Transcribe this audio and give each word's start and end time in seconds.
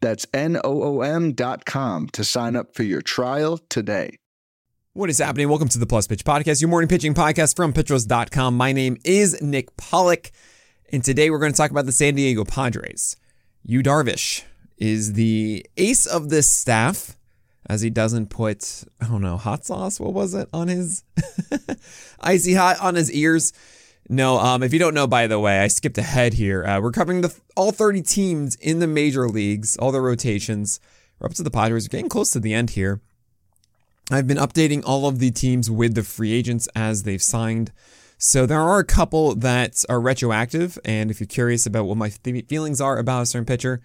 That's 0.00 0.26
N 0.32 0.56
O 0.62 0.82
O 0.82 1.00
M.com 1.02 2.08
to 2.10 2.24
sign 2.24 2.56
up 2.56 2.74
for 2.74 2.82
your 2.82 3.02
trial 3.02 3.58
today. 3.68 4.18
What 4.92 5.10
is 5.10 5.18
happening? 5.18 5.48
Welcome 5.48 5.68
to 5.68 5.78
the 5.78 5.86
Plus 5.86 6.06
Pitch 6.06 6.24
Podcast, 6.24 6.60
your 6.60 6.70
morning 6.70 6.88
pitching 6.88 7.14
podcast 7.14 7.54
from 7.56 7.72
Pitchers.com. 7.72 8.56
My 8.56 8.72
name 8.72 8.96
is 9.04 9.40
Nick 9.40 9.76
Pollack, 9.76 10.32
and 10.90 11.04
today 11.04 11.30
we're 11.30 11.38
going 11.38 11.52
to 11.52 11.56
talk 11.56 11.70
about 11.70 11.86
the 11.86 11.92
San 11.92 12.14
Diego 12.14 12.44
Padres. 12.44 13.16
Yu 13.64 13.82
Darvish 13.82 14.42
is 14.76 15.12
the 15.12 15.64
ace 15.76 16.06
of 16.06 16.30
this 16.30 16.48
staff, 16.48 17.16
as 17.68 17.80
he 17.80 17.90
doesn't 17.90 18.28
put, 18.28 18.84
I 19.00 19.06
don't 19.06 19.20
know, 19.20 19.36
hot 19.36 19.64
sauce, 19.64 20.00
what 20.00 20.14
was 20.14 20.34
it, 20.34 20.48
on 20.52 20.68
his 20.68 21.04
icy 22.20 22.54
hot 22.54 22.80
on 22.80 22.94
his 22.94 23.12
ears. 23.12 23.52
No, 24.08 24.38
um, 24.38 24.62
if 24.62 24.72
you 24.72 24.78
don't 24.78 24.94
know, 24.94 25.06
by 25.06 25.26
the 25.26 25.38
way, 25.38 25.60
I 25.60 25.68
skipped 25.68 25.98
ahead 25.98 26.34
here. 26.34 26.64
Uh, 26.64 26.80
we're 26.80 26.92
covering 26.92 27.20
the 27.20 27.34
all 27.56 27.72
30 27.72 28.00
teams 28.02 28.54
in 28.56 28.78
the 28.78 28.86
major 28.86 29.28
leagues, 29.28 29.76
all 29.76 29.92
the 29.92 30.00
rotations. 30.00 30.80
We're 31.18 31.26
up 31.26 31.34
to 31.34 31.42
the 31.42 31.50
Padres. 31.50 31.84
We're 31.86 31.92
getting 31.92 32.08
close 32.08 32.30
to 32.30 32.40
the 32.40 32.54
end 32.54 32.70
here. 32.70 33.02
I've 34.10 34.26
been 34.26 34.38
updating 34.38 34.82
all 34.86 35.06
of 35.06 35.18
the 35.18 35.30
teams 35.30 35.70
with 35.70 35.94
the 35.94 36.02
free 36.02 36.32
agents 36.32 36.68
as 36.74 37.02
they've 37.02 37.22
signed. 37.22 37.70
So 38.16 38.46
there 38.46 38.60
are 38.60 38.78
a 38.78 38.84
couple 38.84 39.34
that 39.34 39.84
are 39.90 40.00
retroactive, 40.00 40.78
and 40.84 41.10
if 41.10 41.20
you're 41.20 41.26
curious 41.26 41.66
about 41.66 41.84
what 41.84 41.98
my 41.98 42.08
feelings 42.08 42.80
are 42.80 42.98
about 42.98 43.22
a 43.22 43.26
certain 43.26 43.44
pitcher, 43.44 43.82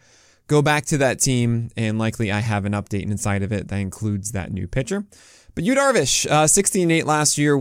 go 0.48 0.62
back 0.62 0.86
to 0.86 0.98
that 1.00 1.20
team, 1.20 1.70
and 1.76 2.00
likely 2.00 2.32
I 2.32 2.40
have 2.40 2.64
an 2.64 2.72
update 2.72 3.04
inside 3.04 3.44
of 3.44 3.52
it 3.52 3.68
that 3.68 3.78
includes 3.78 4.32
that 4.32 4.52
new 4.52 4.68
pitcher. 4.68 5.06
But 5.54 5.66
Yu 5.66 5.76
Darvish, 5.76 6.26
uh, 6.26 6.48
16 6.48 6.90
8 6.90 7.06
last 7.06 7.38
year, 7.38 7.58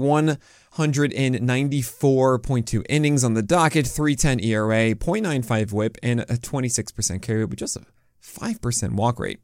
194.2 0.76 2.86
innings 2.88 3.24
on 3.24 3.34
the 3.34 3.42
docket, 3.42 3.86
310 3.86 4.40
ERA, 4.40 4.94
0.95 4.94 5.72
whip, 5.72 5.98
and 6.02 6.20
a 6.20 6.38
26% 6.38 7.20
K 7.20 7.34
rate 7.34 7.44
with 7.44 7.58
just 7.58 7.76
a 7.76 7.84
5% 8.22 8.92
walk 8.92 9.18
rate. 9.18 9.40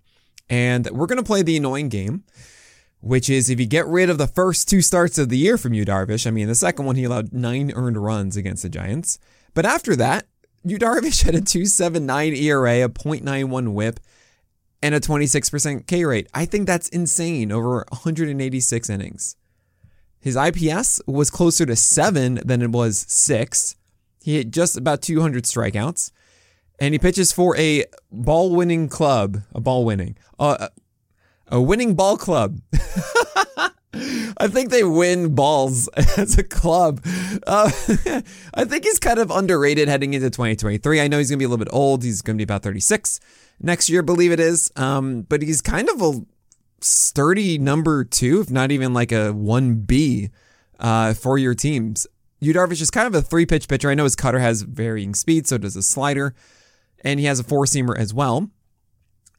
And 0.49 0.89
we're 0.91 1.05
going 1.07 1.19
to 1.19 1.23
play 1.23 1.43
the 1.43 1.59
annoying 1.59 1.91
game, 1.91 2.25
which 3.01 3.29
is 3.29 3.51
if 3.51 3.61
you 3.61 3.67
get 3.67 3.87
rid 3.87 4.09
of 4.09 4.17
the 4.17 4.27
first 4.27 4.67
two 4.69 4.81
starts 4.81 5.19
of 5.19 5.29
the 5.29 5.37
year 5.37 5.59
from 5.59 5.75
Yu 5.75 5.85
Darvish, 5.85 6.27
I 6.27 6.31
mean, 6.31 6.49
the 6.49 6.55
second 6.55 6.87
one, 6.87 6.97
he 6.97 7.05
allowed 7.05 7.35
nine 7.35 7.73
earned 7.75 8.03
runs 8.03 8.35
against 8.37 8.63
the 8.63 8.71
Giants. 8.71 9.19
But 9.53 9.67
after 9.67 9.95
that, 9.97 10.27
Yu 10.65 10.79
Darvish 10.79 11.23
had 11.25 11.35
a 11.35 11.43
279 11.43 12.35
ERA, 12.35 12.85
a 12.85 12.89
0.91 12.89 13.75
whip, 13.75 14.01
and 14.83 14.95
a 14.95 15.01
26% 15.01 15.87
K 15.87 16.07
rate. 16.07 16.29
I 16.33 16.47
think 16.47 16.67
that's 16.67 16.89
insane 16.89 17.53
over 17.53 17.85
186 17.91 18.89
innings. 18.89 19.37
His 20.21 20.37
IPS 20.37 21.01
was 21.07 21.31
closer 21.31 21.65
to 21.67 21.77
seven 21.77 22.41
than 22.45 22.63
it 22.63 22.71
was 22.71 23.05
six. 23.09 23.77
He 24.23 24.37
hit 24.37 24.51
just 24.51 24.77
about 24.77 25.03
200 25.03 25.45
strikeouts, 25.45 26.11
and 26.79 26.95
he 26.95 26.99
pitches 26.99 27.33
for 27.33 27.57
a 27.57 27.85
ball 28.11 28.55
winning 28.55 28.89
club, 28.89 29.43
a 29.55 29.61
ball 29.61 29.85
winning, 29.85 30.17
uh, 30.39 30.69
a 31.47 31.61
winning 31.61 31.95
ball 31.95 32.17
club. 32.17 32.61
I 34.41 34.47
think 34.47 34.71
they 34.71 34.85
win 34.85 35.35
balls 35.35 35.89
as 36.17 36.39
a 36.39 36.45
club. 36.45 37.01
Uh, 37.47 37.71
I 38.55 38.65
think 38.65 38.85
he's 38.85 38.99
kind 38.99 39.19
of 39.19 39.31
underrated 39.31 39.89
heading 39.89 40.15
into 40.15 40.31
2023. 40.31 41.01
I 41.01 41.09
know 41.09 41.19
he's 41.19 41.31
going 41.31 41.39
to 41.39 41.43
be 41.43 41.47
a 41.47 41.49
little 41.49 41.65
bit 41.65 41.73
old. 41.73 42.05
He's 42.05 42.23
going 42.23 42.37
to 42.37 42.39
be 42.39 42.45
about 42.45 42.63
36 42.63 43.19
next 43.61 43.89
year, 43.89 44.03
believe 44.03 44.31
it 44.31 44.41
is. 44.41 44.71
Um, 44.77 45.23
but 45.23 45.43
he's 45.43 45.61
kind 45.61 45.89
of 45.89 46.03
a 46.03 46.21
sturdy 46.81 47.59
number 47.59 48.05
two, 48.05 48.41
if 48.41 48.51
not 48.51 48.71
even 48.71 48.93
like 48.95 49.13
a 49.13 49.33
1B 49.33 50.31
uh, 50.79 51.15
for 51.15 51.39
your 51.39 51.55
teams. 51.55 52.07
Yu 52.41 52.55
Darvish 52.55 52.81
is 52.81 52.91
kind 52.91 53.07
of 53.07 53.15
a 53.15 53.23
three 53.23 53.47
pitch 53.47 53.69
pitcher. 53.69 53.91
I 53.91 53.95
know 53.95 54.05
his 54.05 54.17
cutter 54.17 54.39
has 54.39 54.63
varying 54.63 55.15
speed, 55.15 55.47
so 55.47 55.59
does 55.59 55.75
his 55.75 55.89
slider, 55.89 56.35
and 57.03 57.19
he 57.19 57.27
has 57.27 57.41
a 57.41 57.45
four 57.45 57.65
seamer 57.65 57.97
as 57.97 58.15
well. 58.15 58.51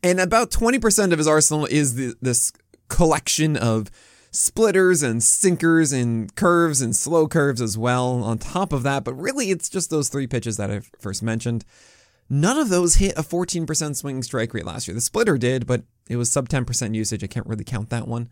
And 0.03 0.19
about 0.19 0.51
20% 0.51 1.11
of 1.11 1.17
his 1.17 1.27
arsenal 1.27 1.65
is 1.65 1.95
the, 1.95 2.15
this 2.21 2.51
collection 2.87 3.57
of 3.57 3.89
splitters 4.31 5.01
and 5.03 5.23
sinkers 5.23 5.91
and 5.91 6.33
curves 6.35 6.81
and 6.81 6.95
slow 6.95 7.27
curves 7.27 7.61
as 7.61 7.77
well 7.77 8.23
on 8.23 8.37
top 8.37 8.71
of 8.71 8.83
that. 8.83 9.03
But 9.03 9.15
really, 9.15 9.49
it's 9.51 9.69
just 9.69 9.89
those 9.89 10.09
three 10.09 10.27
pitches 10.27 10.57
that 10.57 10.71
I 10.71 10.81
first 10.99 11.23
mentioned. 11.23 11.65
None 12.29 12.57
of 12.57 12.69
those 12.69 12.95
hit 12.95 13.17
a 13.17 13.23
14% 13.23 13.95
swing 13.95 14.21
strike 14.23 14.53
rate 14.53 14.65
last 14.65 14.87
year. 14.87 14.95
The 14.95 15.01
splitter 15.01 15.37
did, 15.37 15.65
but 15.65 15.83
it 16.09 16.17
was 16.17 16.31
sub 16.31 16.49
10% 16.49 16.95
usage. 16.95 17.23
I 17.23 17.27
can't 17.27 17.47
really 17.47 17.63
count 17.63 17.89
that 17.91 18.07
one. 18.07 18.29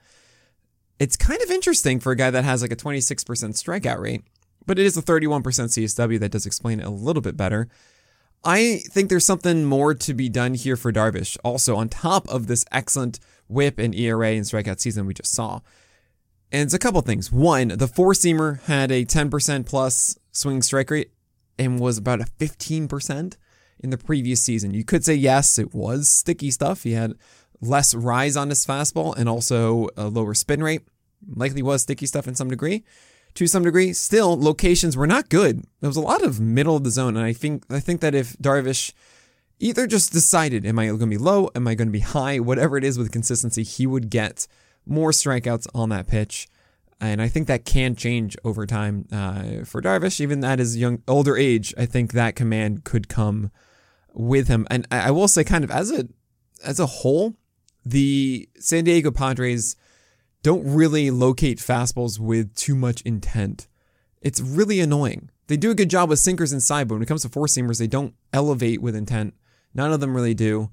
It's 0.99 1.15
kind 1.15 1.41
of 1.41 1.51
interesting 1.51 1.99
for 1.99 2.11
a 2.11 2.15
guy 2.15 2.31
that 2.31 2.43
has 2.43 2.61
like 2.63 2.71
a 2.71 2.75
26% 2.75 3.23
strikeout 3.23 3.99
rate, 3.99 4.23
but 4.65 4.79
it 4.79 4.85
is 4.85 4.97
a 4.97 5.01
31% 5.01 5.43
CSW 5.43 6.19
that 6.19 6.31
does 6.31 6.47
explain 6.47 6.79
it 6.79 6.87
a 6.87 6.89
little 6.89 7.21
bit 7.21 7.37
better. 7.37 7.69
I 8.43 8.81
think 8.89 9.09
there's 9.09 9.25
something 9.25 9.63
more 9.63 9.93
to 9.93 10.13
be 10.13 10.27
done 10.27 10.55
here 10.55 10.75
for 10.75 10.91
Darvish, 10.91 11.37
also 11.43 11.75
on 11.75 11.89
top 11.89 12.27
of 12.29 12.47
this 12.47 12.65
excellent 12.71 13.19
whip 13.47 13.77
and 13.77 13.93
ERA 13.95 14.31
and 14.31 14.45
strikeout 14.45 14.79
season 14.79 15.05
we 15.05 15.13
just 15.13 15.33
saw. 15.33 15.61
And 16.51 16.63
it's 16.63 16.73
a 16.73 16.79
couple 16.79 17.01
things. 17.01 17.31
One, 17.31 17.69
the 17.69 17.87
four 17.87 18.13
seamer 18.13 18.61
had 18.63 18.91
a 18.91 19.05
10% 19.05 19.65
plus 19.65 20.17
swing 20.31 20.61
strike 20.61 20.89
rate 20.89 21.11
and 21.59 21.79
was 21.79 21.97
about 21.97 22.21
a 22.21 22.25
15% 22.39 23.35
in 23.79 23.89
the 23.89 23.97
previous 23.97 24.41
season. 24.41 24.73
You 24.73 24.83
could 24.83 25.03
say, 25.03 25.15
yes, 25.15 25.59
it 25.59 25.73
was 25.73 26.07
sticky 26.07 26.51
stuff. 26.51 26.83
He 26.83 26.93
had 26.93 27.13
less 27.61 27.93
rise 27.95 28.37
on 28.37 28.49
his 28.49 28.65
fastball 28.65 29.15
and 29.17 29.27
also 29.27 29.89
a 29.97 30.07
lower 30.07 30.33
spin 30.33 30.63
rate. 30.63 30.81
Likely 31.27 31.61
was 31.61 31.81
sticky 31.81 32.05
stuff 32.05 32.27
in 32.27 32.35
some 32.35 32.49
degree. 32.49 32.83
To 33.35 33.47
some 33.47 33.63
degree, 33.63 33.93
still 33.93 34.39
locations 34.39 34.97
were 34.97 35.07
not 35.07 35.29
good. 35.29 35.63
There 35.79 35.89
was 35.89 35.97
a 35.97 36.01
lot 36.01 36.23
of 36.23 36.39
middle 36.39 36.75
of 36.75 36.83
the 36.83 36.89
zone, 36.89 37.15
and 37.15 37.25
I 37.25 37.33
think 37.33 37.65
I 37.69 37.79
think 37.79 38.01
that 38.01 38.15
if 38.15 38.35
Darvish 38.37 38.93
either 39.59 39.87
just 39.87 40.11
decided, 40.11 40.65
am 40.65 40.79
I 40.79 40.87
going 40.87 40.99
to 40.99 41.05
be 41.07 41.17
low, 41.17 41.49
am 41.55 41.67
I 41.67 41.75
going 41.75 41.87
to 41.87 41.91
be 41.91 41.99
high, 41.99 42.39
whatever 42.39 42.77
it 42.77 42.83
is 42.83 42.97
with 42.97 43.11
consistency, 43.11 43.63
he 43.63 43.85
would 43.85 44.09
get 44.09 44.47
more 44.85 45.11
strikeouts 45.11 45.67
on 45.73 45.89
that 45.89 46.07
pitch. 46.07 46.47
And 46.99 47.21
I 47.21 47.27
think 47.27 47.47
that 47.47 47.65
can 47.65 47.95
change 47.95 48.35
over 48.43 48.65
time 48.65 49.07
uh, 49.11 49.63
for 49.65 49.81
Darvish, 49.81 50.19
even 50.19 50.43
at 50.43 50.57
his 50.57 50.77
young, 50.77 51.03
older 51.07 51.37
age. 51.37 51.73
I 51.77 51.85
think 51.85 52.13
that 52.13 52.35
command 52.35 52.85
could 52.85 53.07
come 53.07 53.51
with 54.13 54.47
him. 54.47 54.65
And 54.71 54.87
I 54.89 55.11
will 55.11 55.27
say, 55.27 55.43
kind 55.43 55.63
of 55.63 55.69
as 55.69 55.91
a 55.91 56.07
as 56.65 56.79
a 56.79 56.87
whole, 56.87 57.35
the 57.89 58.49
San 58.59 58.83
Diego 58.83 59.11
Padres 59.11 59.75
don't 60.43 60.63
really 60.65 61.09
locate 61.09 61.57
fastballs 61.57 62.19
with 62.19 62.53
too 62.55 62.75
much 62.75 63.01
intent. 63.01 63.67
It's 64.21 64.41
really 64.41 64.79
annoying. 64.79 65.29
They 65.47 65.57
do 65.57 65.71
a 65.71 65.75
good 65.75 65.89
job 65.89 66.09
with 66.09 66.19
sinkers 66.19 66.51
inside, 66.51 66.87
but 66.87 66.95
when 66.95 67.01
it 67.01 67.07
comes 67.07 67.21
to 67.21 67.29
four 67.29 67.47
seamers, 67.47 67.79
they 67.79 67.87
don't 67.87 68.13
elevate 68.33 68.81
with 68.81 68.95
intent. 68.95 69.33
None 69.73 69.93
of 69.93 69.99
them 69.99 70.15
really 70.15 70.33
do. 70.33 70.71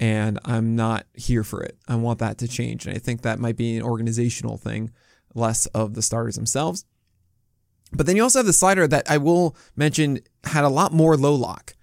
And 0.00 0.38
I'm 0.44 0.74
not 0.74 1.06
here 1.14 1.44
for 1.44 1.62
it. 1.62 1.76
I 1.86 1.96
want 1.96 2.18
that 2.18 2.38
to 2.38 2.48
change. 2.48 2.86
And 2.86 2.96
I 2.96 2.98
think 2.98 3.22
that 3.22 3.38
might 3.38 3.56
be 3.56 3.76
an 3.76 3.82
organizational 3.82 4.56
thing, 4.56 4.90
less 5.34 5.66
of 5.66 5.94
the 5.94 6.02
starters 6.02 6.36
themselves. 6.36 6.84
But 7.92 8.06
then 8.06 8.16
you 8.16 8.22
also 8.22 8.40
have 8.40 8.46
the 8.46 8.52
slider 8.52 8.88
that 8.88 9.08
I 9.08 9.18
will 9.18 9.56
mention 9.76 10.20
had 10.44 10.64
a 10.64 10.68
lot 10.68 10.92
more 10.92 11.16
low 11.16 11.34
lock 11.34 11.74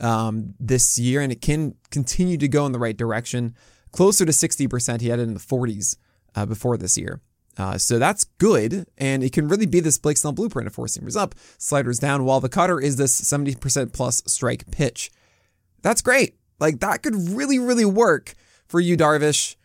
um, 0.00 0.54
this 0.58 0.98
year, 0.98 1.20
and 1.20 1.30
it 1.30 1.40
can 1.40 1.74
continue 1.90 2.38
to 2.38 2.48
go 2.48 2.66
in 2.66 2.72
the 2.72 2.78
right 2.78 2.96
direction. 2.96 3.54
Closer 3.92 4.24
to 4.24 4.32
60%. 4.32 5.00
He 5.00 5.08
had 5.08 5.18
it 5.18 5.22
in 5.22 5.34
the 5.34 5.40
40s 5.40 5.96
uh, 6.34 6.46
before 6.46 6.76
this 6.76 6.96
year. 6.96 7.20
Uh, 7.58 7.76
so 7.76 7.98
that's 7.98 8.24
good, 8.38 8.86
and 8.96 9.22
it 9.22 9.32
can 9.32 9.48
really 9.48 9.66
be 9.66 9.80
this 9.80 9.98
Blake 9.98 10.16
Snell 10.16 10.32
blueprint 10.32 10.66
of 10.66 10.74
four 10.74 10.86
seamers 10.86 11.16
up, 11.16 11.34
sliders 11.58 11.98
down, 11.98 12.24
while 12.24 12.40
the 12.40 12.48
cutter 12.48 12.80
is 12.80 12.96
this 12.96 13.20
70% 13.20 13.92
plus 13.92 14.22
strike 14.26 14.70
pitch. 14.70 15.10
That's 15.82 16.00
great. 16.00 16.36
Like 16.58 16.80
that 16.80 17.02
could 17.02 17.14
really, 17.30 17.58
really 17.58 17.84
work 17.84 18.34
for 18.66 18.80
you, 18.80 18.96
Darvish. 18.96 19.56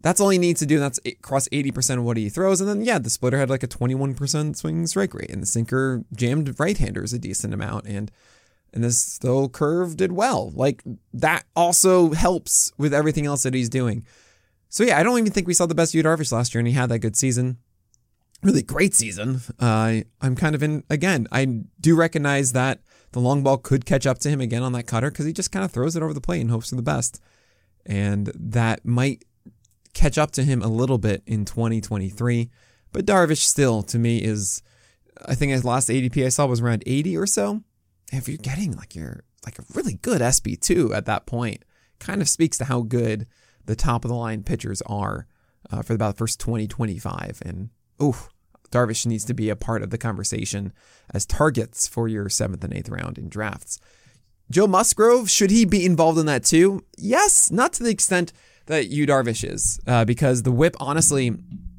That's 0.00 0.20
all 0.20 0.28
he 0.28 0.38
needs 0.38 0.60
to 0.60 0.66
do. 0.66 0.76
and 0.76 0.84
That's 0.84 1.00
across 1.06 1.48
80% 1.48 1.98
of 1.98 2.04
what 2.04 2.16
he 2.16 2.28
throws. 2.28 2.60
And 2.60 2.68
then, 2.68 2.82
yeah, 2.82 2.98
the 2.98 3.10
splitter 3.10 3.38
had 3.38 3.50
like 3.50 3.62
a 3.62 3.68
21% 3.68 4.56
swing 4.56 4.86
strike 4.86 5.14
rate, 5.14 5.30
and 5.30 5.42
the 5.42 5.46
sinker 5.46 6.04
jammed 6.14 6.58
right 6.58 6.76
handers 6.76 7.12
a 7.12 7.18
decent 7.18 7.54
amount. 7.54 7.86
And 7.86 8.10
and 8.72 8.84
this 8.84 9.00
slow 9.00 9.48
curve 9.48 9.96
did 9.96 10.12
well. 10.12 10.50
Like 10.54 10.82
that 11.12 11.44
also 11.56 12.12
helps 12.12 12.72
with 12.78 12.92
everything 12.94 13.26
else 13.26 13.42
that 13.42 13.54
he's 13.54 13.68
doing. 13.68 14.04
So 14.68 14.84
yeah, 14.84 14.98
I 14.98 15.02
don't 15.02 15.18
even 15.18 15.32
think 15.32 15.46
we 15.46 15.54
saw 15.54 15.66
the 15.66 15.74
best 15.74 15.94
Yu 15.94 16.02
Darvish 16.02 16.30
last 16.32 16.54
year, 16.54 16.60
and 16.60 16.68
he 16.68 16.74
had 16.74 16.90
that 16.90 16.98
good 16.98 17.16
season. 17.16 17.58
Really 18.42 18.62
great 18.62 18.94
season. 18.94 19.40
Uh, 19.58 20.02
I'm 20.20 20.36
kind 20.36 20.54
of 20.54 20.62
in 20.62 20.84
again. 20.90 21.26
I 21.32 21.44
do 21.80 21.96
recognize 21.96 22.52
that 22.52 22.80
the 23.12 23.20
long 23.20 23.42
ball 23.42 23.56
could 23.56 23.84
catch 23.86 24.06
up 24.06 24.18
to 24.18 24.28
him 24.28 24.40
again 24.40 24.62
on 24.62 24.72
that 24.72 24.86
cutter 24.86 25.10
because 25.10 25.24
he 25.26 25.32
just 25.32 25.50
kind 25.50 25.64
of 25.64 25.72
throws 25.72 25.96
it 25.96 26.02
over 26.02 26.12
the 26.14 26.20
plate 26.20 26.40
and 26.42 26.50
hopes 26.50 26.70
for 26.70 26.76
the 26.76 26.82
best. 26.82 27.20
and 27.86 28.30
that 28.34 28.84
might 28.84 29.24
catch 29.94 30.18
up 30.18 30.30
to 30.32 30.44
him 30.44 30.62
a 30.62 30.68
little 30.68 30.98
bit 30.98 31.22
in 31.26 31.44
2023. 31.44 32.50
But 32.92 33.06
Darvish 33.06 33.38
still, 33.38 33.82
to 33.84 33.98
me, 33.98 34.18
is 34.22 34.62
I 35.26 35.34
think 35.34 35.52
his 35.52 35.64
last 35.64 35.88
ADP 35.88 36.24
I 36.24 36.28
saw 36.28 36.46
was 36.46 36.60
around 36.60 36.84
80 36.86 37.16
or 37.16 37.26
so. 37.26 37.62
If 38.12 38.28
you're 38.28 38.38
getting 38.38 38.76
like 38.76 38.94
your 38.94 39.24
like 39.44 39.58
a 39.58 39.64
really 39.74 39.94
good 39.94 40.20
SP2 40.20 40.94
at 40.94 41.06
that 41.06 41.26
point, 41.26 41.64
kind 41.98 42.20
of 42.20 42.28
speaks 42.28 42.58
to 42.58 42.64
how 42.64 42.82
good 42.82 43.26
the 43.66 43.76
top 43.76 44.04
of 44.04 44.08
the 44.08 44.16
line 44.16 44.42
pitchers 44.42 44.82
are 44.82 45.26
uh, 45.70 45.82
for 45.82 45.94
about 45.94 46.14
the 46.14 46.18
first 46.18 46.40
2025. 46.40 47.42
And 47.44 47.70
Yu, 48.00 48.14
Darvish 48.70 49.06
needs 49.06 49.24
to 49.26 49.34
be 49.34 49.48
a 49.48 49.56
part 49.56 49.82
of 49.82 49.90
the 49.90 49.98
conversation 49.98 50.72
as 51.12 51.26
targets 51.26 51.86
for 51.86 52.08
your 52.08 52.28
seventh 52.28 52.64
and 52.64 52.74
eighth 52.74 52.88
round 52.88 53.18
in 53.18 53.28
drafts. 53.28 53.78
Joe 54.50 54.66
Musgrove, 54.66 55.28
should 55.28 55.50
he 55.50 55.64
be 55.64 55.84
involved 55.84 56.18
in 56.18 56.26
that 56.26 56.44
too? 56.44 56.84
Yes, 56.96 57.50
not 57.50 57.72
to 57.74 57.82
the 57.82 57.90
extent 57.90 58.32
that 58.66 58.88
Yu 58.88 59.06
Darvish 59.06 59.48
is, 59.48 59.78
uh, 59.86 60.04
because 60.04 60.42
the 60.42 60.52
whip 60.52 60.76
honestly 60.80 61.34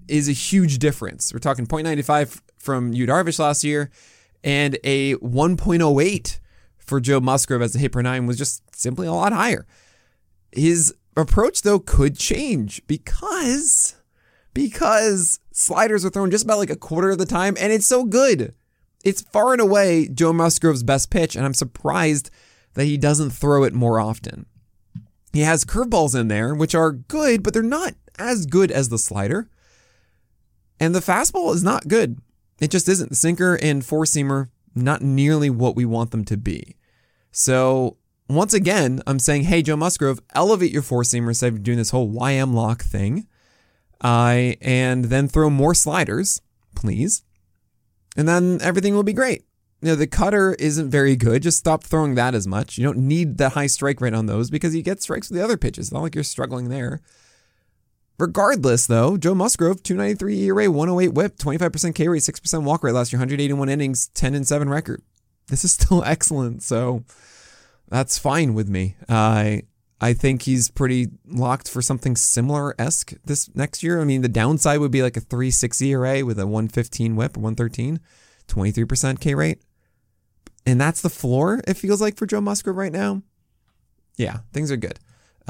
is 0.07 0.27
a 0.27 0.33
huge 0.33 0.79
difference. 0.79 1.33
We're 1.33 1.39
talking 1.39 1.65
0.95 1.67 2.41
from 2.57 2.93
Yu 2.93 3.07
Darvish 3.07 3.39
last 3.39 3.63
year, 3.63 3.89
and 4.43 4.77
a 4.83 5.15
1.08 5.15 6.39
for 6.77 6.99
Joe 6.99 7.19
Musgrove 7.19 7.61
as 7.61 7.75
a 7.75 7.79
hit 7.79 7.91
per 7.91 8.01
nine 8.01 8.25
was 8.25 8.37
just 8.37 8.63
simply 8.75 9.07
a 9.07 9.13
lot 9.13 9.33
higher. 9.33 9.65
His 10.51 10.93
approach 11.15 11.61
though 11.61 11.79
could 11.79 12.17
change 12.17 12.81
because 12.87 13.95
because 14.53 15.39
sliders 15.51 16.03
are 16.03 16.09
thrown 16.09 16.31
just 16.31 16.43
about 16.45 16.57
like 16.57 16.69
a 16.69 16.75
quarter 16.75 17.11
of 17.11 17.17
the 17.17 17.25
time, 17.25 17.55
and 17.59 17.71
it's 17.71 17.87
so 17.87 18.03
good. 18.03 18.53
It's 19.03 19.21
far 19.21 19.53
and 19.53 19.61
away 19.61 20.09
Joe 20.09 20.33
Musgrove's 20.33 20.83
best 20.83 21.09
pitch, 21.09 21.35
and 21.35 21.45
I'm 21.45 21.53
surprised 21.53 22.29
that 22.73 22.85
he 22.85 22.97
doesn't 22.97 23.31
throw 23.31 23.63
it 23.63 23.73
more 23.73 23.99
often. 23.99 24.45
He 25.31 25.41
has 25.41 25.63
curveballs 25.63 26.19
in 26.19 26.27
there, 26.27 26.55
which 26.55 26.75
are 26.75 26.91
good, 26.91 27.43
but 27.43 27.53
they're 27.53 27.63
not 27.63 27.93
as 28.17 28.45
good 28.45 28.71
as 28.71 28.89
the 28.89 28.97
slider. 28.97 29.49
And 30.79 30.95
the 30.95 30.99
fastball 30.99 31.53
is 31.53 31.63
not 31.63 31.87
good. 31.87 32.19
It 32.59 32.71
just 32.71 32.89
isn't. 32.89 33.09
The 33.09 33.15
sinker 33.15 33.57
and 33.61 33.85
four 33.85 34.03
seamer, 34.03 34.49
not 34.75 35.01
nearly 35.01 35.49
what 35.49 35.75
we 35.75 35.85
want 35.85 36.11
them 36.11 36.25
to 36.25 36.37
be. 36.37 36.75
So, 37.31 37.97
once 38.27 38.53
again, 38.53 39.01
I'm 39.07 39.19
saying, 39.19 39.43
hey, 39.43 39.61
Joe 39.61 39.75
Musgrove, 39.75 40.21
elevate 40.35 40.71
your 40.71 40.81
four 40.81 41.03
seamer 41.03 41.29
instead 41.29 41.53
of 41.53 41.63
doing 41.63 41.77
this 41.77 41.89
whole 41.89 42.11
YM 42.11 42.53
lock 42.53 42.83
thing. 42.83 43.27
Uh, 44.01 44.53
and 44.61 45.05
then 45.05 45.27
throw 45.27 45.49
more 45.49 45.73
sliders, 45.73 46.41
please. 46.75 47.23
And 48.15 48.27
then 48.27 48.59
everything 48.61 48.95
will 48.95 49.03
be 49.03 49.13
great. 49.13 49.43
You 49.81 49.89
know, 49.89 49.95
the 49.95 50.07
cutter 50.07 50.55
isn't 50.59 50.89
very 50.89 51.15
good. 51.15 51.41
Just 51.41 51.57
stop 51.57 51.83
throwing 51.83 52.15
that 52.15 52.35
as 52.35 52.47
much. 52.47 52.77
You 52.77 52.83
don't 52.83 52.97
need 52.97 53.37
that 53.37 53.53
high 53.53 53.67
strike 53.67 54.01
rate 54.01 54.13
on 54.13 54.25
those 54.25 54.49
because 54.49 54.75
you 54.75 54.81
get 54.81 55.01
strikes 55.01 55.29
with 55.29 55.37
the 55.37 55.43
other 55.43 55.57
pitches. 55.57 55.87
It's 55.87 55.93
not 55.93 56.01
like 56.01 56.15
you're 56.15 56.23
struggling 56.23 56.69
there. 56.69 57.01
Regardless, 58.19 58.85
though, 58.85 59.17
Joe 59.17 59.33
Musgrove, 59.33 59.81
293 59.81 60.43
ERA, 60.43 60.69
108 60.69 61.13
whip, 61.13 61.37
25% 61.37 61.95
K 61.95 62.07
rate, 62.09 62.21
6% 62.21 62.63
walk 62.63 62.83
rate 62.83 62.91
last 62.91 63.13
year, 63.13 63.19
181 63.19 63.69
innings, 63.69 64.09
10 64.09 64.35
and 64.35 64.45
7 64.45 64.69
record. 64.69 65.01
This 65.47 65.63
is 65.63 65.71
still 65.79 66.03
excellent. 66.03 66.61
So 66.61 67.03
that's 67.87 68.19
fine 68.19 68.53
with 68.53 68.67
me. 68.67 68.95
I 69.07 69.63
I 70.01 70.13
think 70.13 70.43
he's 70.43 70.69
pretty 70.69 71.07
locked 71.27 71.69
for 71.69 71.81
something 71.81 72.15
similar 72.15 72.73
esque 72.79 73.13
this 73.25 73.53
next 73.53 73.83
year. 73.83 73.99
I 73.99 74.05
mean, 74.05 74.21
the 74.21 74.29
downside 74.29 74.79
would 74.79 74.91
be 74.91 75.01
like 75.01 75.17
a 75.17 75.21
3.6 75.21 75.81
ERA 75.81 76.25
with 76.25 76.39
a 76.39 76.47
115 76.47 77.15
whip 77.15 77.35
or 77.35 77.41
113, 77.41 77.99
23% 78.47 79.19
K 79.19 79.35
rate. 79.35 79.61
And 80.65 80.79
that's 80.79 81.01
the 81.01 81.09
floor, 81.09 81.61
it 81.67 81.75
feels 81.75 81.99
like, 82.01 82.15
for 82.15 82.25
Joe 82.25 82.41
Musgrove 82.41 82.77
right 82.77 82.91
now. 82.91 83.23
Yeah, 84.15 84.39
things 84.53 84.71
are 84.71 84.77
good. 84.77 84.99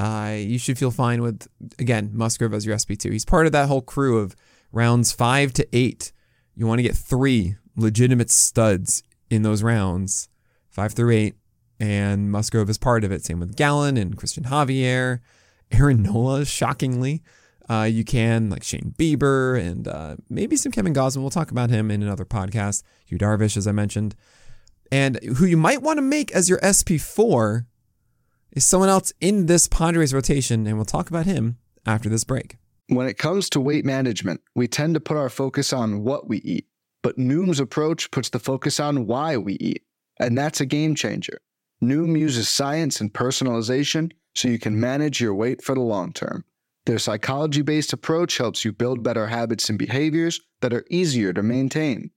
Uh, 0.00 0.34
you 0.36 0.58
should 0.58 0.78
feel 0.78 0.90
fine 0.90 1.22
with, 1.22 1.46
again, 1.78 2.10
Musgrove 2.12 2.54
as 2.54 2.64
your 2.64 2.76
SP2. 2.76 3.12
He's 3.12 3.24
part 3.24 3.46
of 3.46 3.52
that 3.52 3.68
whole 3.68 3.82
crew 3.82 4.18
of 4.18 4.34
rounds 4.72 5.12
five 5.12 5.52
to 5.54 5.68
eight. 5.72 6.12
You 6.54 6.66
want 6.66 6.78
to 6.78 6.82
get 6.82 6.96
three 6.96 7.56
legitimate 7.76 8.30
studs 8.30 9.02
in 9.28 9.42
those 9.42 9.62
rounds, 9.62 10.28
five 10.70 10.92
through 10.92 11.10
eight 11.10 11.34
and 11.80 12.30
Musgrove 12.30 12.68
is 12.70 12.78
part 12.78 13.02
of 13.02 13.10
it. 13.10 13.24
Same 13.24 13.40
with 13.40 13.56
Gallen 13.56 13.96
and 13.96 14.16
Cristian 14.16 14.44
Javier, 14.46 15.20
Aaron 15.72 16.02
Nola, 16.02 16.44
shockingly. 16.44 17.22
Uh, 17.68 17.84
you 17.84 18.04
can 18.04 18.50
like 18.50 18.62
Shane 18.62 18.94
Bieber 18.98 19.58
and 19.58 19.88
uh, 19.88 20.16
maybe 20.28 20.56
some 20.56 20.72
Kevin 20.72 20.92
Gausman. 20.92 21.22
We'll 21.22 21.30
talk 21.30 21.50
about 21.50 21.70
him 21.70 21.90
in 21.90 22.02
another 22.02 22.24
podcast. 22.24 22.82
Yu 23.06 23.16
Darvish, 23.16 23.56
as 23.56 23.66
I 23.66 23.72
mentioned, 23.72 24.14
and 24.92 25.18
who 25.36 25.46
you 25.46 25.56
might 25.56 25.80
want 25.80 25.96
to 25.96 26.02
make 26.02 26.30
as 26.32 26.48
your 26.48 26.58
SP4 26.58 27.66
is 28.52 28.64
someone 28.64 28.88
else 28.88 29.12
in 29.20 29.46
this 29.46 29.68
Padres 29.68 30.14
rotation, 30.14 30.66
and 30.66 30.76
we'll 30.76 30.84
talk 30.84 31.08
about 31.08 31.26
him 31.26 31.58
after 31.86 32.08
this 32.08 32.24
break. 32.24 32.56
When 32.88 33.06
it 33.06 33.18
comes 33.18 33.48
to 33.50 33.60
weight 33.60 33.84
management, 33.84 34.40
we 34.54 34.66
tend 34.66 34.94
to 34.94 35.00
put 35.00 35.16
our 35.16 35.28
focus 35.28 35.72
on 35.72 36.02
what 36.02 36.28
we 36.28 36.38
eat, 36.38 36.66
but 37.02 37.16
Noom's 37.16 37.60
approach 37.60 38.10
puts 38.10 38.30
the 38.30 38.38
focus 38.38 38.80
on 38.80 39.06
why 39.06 39.36
we 39.36 39.54
eat, 39.54 39.84
and 40.18 40.36
that's 40.36 40.60
a 40.60 40.66
game 40.66 40.94
changer. 40.94 41.40
Noom 41.82 42.18
uses 42.18 42.48
science 42.48 43.00
and 43.00 43.12
personalization 43.12 44.12
so 44.34 44.48
you 44.48 44.58
can 44.58 44.78
manage 44.78 45.20
your 45.20 45.34
weight 45.34 45.62
for 45.62 45.74
the 45.74 45.80
long 45.80 46.12
term. 46.12 46.44
Their 46.86 46.98
psychology 46.98 47.62
based 47.62 47.92
approach 47.92 48.38
helps 48.38 48.64
you 48.64 48.72
build 48.72 49.02
better 49.02 49.26
habits 49.26 49.68
and 49.68 49.78
behaviors 49.78 50.40
that 50.60 50.72
are 50.72 50.84
easier 50.90 51.32
to 51.32 51.42
maintain. 51.42 52.10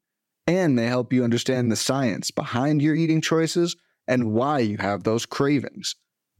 And 0.48 0.78
they 0.78 0.88
help 0.88 1.14
you 1.14 1.24
understand 1.24 1.72
the 1.72 1.76
science 1.76 2.32
behind 2.32 2.82
your 2.82 2.96
eating 2.96 3.22
choices 3.22 3.76
and 4.08 4.34
why 4.34 4.60
you 4.60 4.78
have 4.78 5.04
those 5.04 5.26
cravings. 5.26 5.96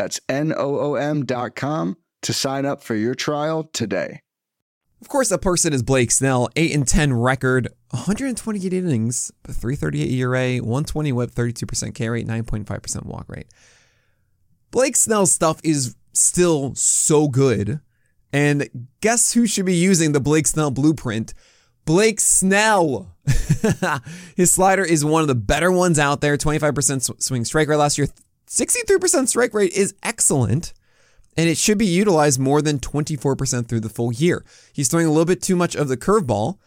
That's 0.00 0.18
N 0.30 0.54
O 0.56 0.78
O 0.78 0.94
M.com 0.94 1.98
to 2.22 2.32
sign 2.32 2.64
up 2.64 2.82
for 2.82 2.94
your 2.94 3.14
trial 3.14 3.64
today. 3.64 4.22
Of 5.02 5.08
course, 5.10 5.30
a 5.30 5.36
person 5.36 5.74
is 5.74 5.82
Blake 5.82 6.10
Snell, 6.10 6.48
8 6.56 6.74
and 6.74 6.88
10 6.88 7.12
record, 7.12 7.68
128 7.90 8.72
innings, 8.72 9.30
338 9.44 10.10
ERA, 10.10 10.56
120 10.56 11.12
whip, 11.12 11.32
32% 11.32 11.94
K 11.94 12.08
rate, 12.08 12.26
9.5% 12.26 13.04
walk 13.04 13.26
rate. 13.28 13.48
Blake 14.70 14.96
Snell's 14.96 15.32
stuff 15.32 15.60
is 15.62 15.96
still 16.14 16.74
so 16.74 17.28
good. 17.28 17.80
And 18.32 18.88
guess 19.02 19.34
who 19.34 19.46
should 19.46 19.66
be 19.66 19.76
using 19.76 20.12
the 20.12 20.20
Blake 20.20 20.46
Snell 20.46 20.70
blueprint? 20.70 21.34
Blake 21.84 22.20
Snell. 22.20 23.16
His 24.34 24.50
slider 24.50 24.82
is 24.82 25.04
one 25.04 25.20
of 25.20 25.28
the 25.28 25.34
better 25.34 25.70
ones 25.70 25.98
out 25.98 26.22
there. 26.22 26.38
25% 26.38 27.22
swing 27.22 27.44
strike 27.44 27.68
rate 27.68 27.76
last 27.76 27.98
year. 27.98 28.08
63% 28.50 29.28
strike 29.28 29.54
rate 29.54 29.72
is 29.72 29.94
excellent 30.02 30.72
and 31.36 31.48
it 31.48 31.56
should 31.56 31.78
be 31.78 31.86
utilized 31.86 32.40
more 32.40 32.60
than 32.60 32.80
24% 32.80 33.68
through 33.68 33.80
the 33.80 33.88
full 33.88 34.12
year. 34.12 34.44
He's 34.72 34.88
throwing 34.88 35.06
a 35.06 35.10
little 35.10 35.24
bit 35.24 35.40
too 35.40 35.54
much 35.54 35.76
of 35.76 35.86
the 35.86 35.96
curveball, 35.96 36.58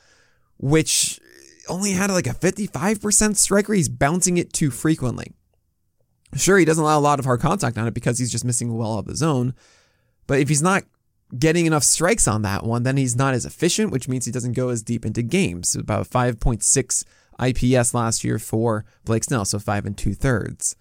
which 0.57 1.19
only 1.67 1.91
had 1.91 2.09
like 2.09 2.25
a 2.25 2.33
55% 2.33 3.35
strike 3.35 3.67
rate. 3.67 3.77
He's 3.77 3.89
bouncing 3.89 4.37
it 4.37 4.53
too 4.53 4.71
frequently. 4.71 5.33
Sure, 6.35 6.57
he 6.57 6.65
doesn't 6.65 6.83
allow 6.83 6.97
a 6.97 7.01
lot 7.01 7.19
of 7.19 7.25
hard 7.25 7.41
contact 7.41 7.77
on 7.77 7.85
it 7.85 7.93
because 7.93 8.17
he's 8.17 8.31
just 8.31 8.45
missing 8.45 8.75
well 8.75 8.97
of 8.97 9.05
the 9.05 9.15
zone. 9.15 9.53
But 10.25 10.39
if 10.39 10.47
he's 10.47 10.63
not 10.63 10.83
getting 11.37 11.65
enough 11.65 11.83
strikes 11.83 12.27
on 12.27 12.43
that 12.43 12.63
one, 12.63 12.83
then 12.83 12.95
he's 12.95 13.15
not 13.15 13.33
as 13.33 13.45
efficient, 13.45 13.91
which 13.91 14.07
means 14.07 14.25
he 14.25 14.31
doesn't 14.31 14.53
go 14.53 14.69
as 14.69 14.81
deep 14.81 15.05
into 15.05 15.21
games. 15.21 15.75
About 15.75 16.09
5.6 16.09 17.03
IPS 17.39 17.93
last 17.93 18.23
year 18.23 18.39
for 18.39 18.85
Blake 19.03 19.25
Snell, 19.25 19.43
so 19.43 19.59
five 19.59 19.85
and 19.85 19.97
two 19.97 20.13
thirds 20.13 20.77